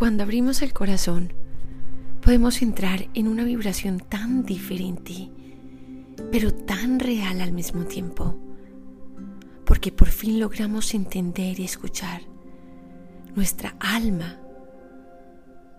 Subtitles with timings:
[0.00, 1.30] Cuando abrimos el corazón,
[2.22, 5.28] podemos entrar en una vibración tan diferente,
[6.32, 8.34] pero tan real al mismo tiempo,
[9.66, 12.22] porque por fin logramos entender y escuchar
[13.36, 14.40] nuestra alma,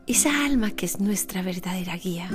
[0.06, 2.30] esa alma que es nuestra verdadera guía,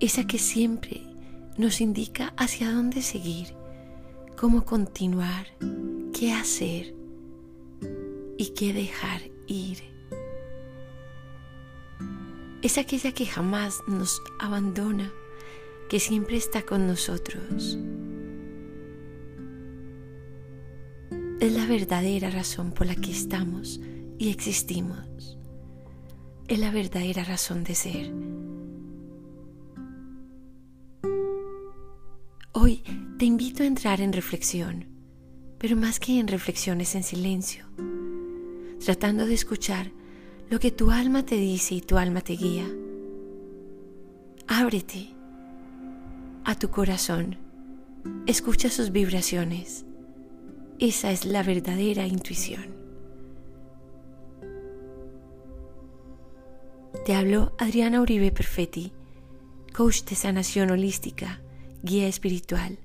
[0.00, 1.00] esa que siempre
[1.56, 3.54] nos indica hacia dónde seguir,
[4.36, 5.46] cómo continuar,
[6.12, 7.01] qué hacer
[8.42, 9.78] y qué dejar ir
[12.60, 15.12] es aquella que jamás nos abandona,
[15.88, 17.78] que siempre está con nosotros.
[21.40, 23.80] Es la verdadera razón por la que estamos
[24.18, 25.38] y existimos.
[26.48, 28.12] Es la verdadera razón de ser.
[32.52, 32.82] Hoy
[33.18, 34.86] te invito a entrar en reflexión,
[35.58, 37.66] pero más que en reflexiones en silencio,
[38.82, 39.90] tratando de escuchar
[40.50, 42.68] lo que tu alma te dice y tu alma te guía.
[44.46, 45.08] Ábrete
[46.44, 47.36] a tu corazón,
[48.26, 49.84] escucha sus vibraciones.
[50.78, 52.66] Esa es la verdadera intuición.
[57.04, 58.92] Te habló Adriana Uribe Perfetti,
[59.72, 61.40] coach de sanación holística,
[61.82, 62.78] guía espiritual